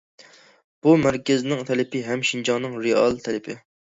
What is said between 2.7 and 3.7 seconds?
رېئال تەلىپى.